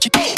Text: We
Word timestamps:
We 0.00 0.37